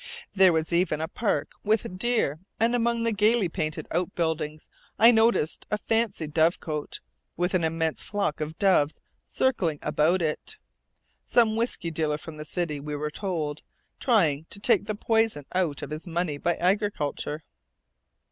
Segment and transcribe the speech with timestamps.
[0.33, 5.67] There was even a park with deer, and among the gayly painted outbuildings I noticed
[5.69, 6.99] a fancy dovecote,
[7.37, 10.57] with an immense flock of doves circling aboxe it;
[11.23, 13.61] some whiskey dealer from the city, we were told,
[13.99, 17.43] trying to take the poison out of his money by agriculture.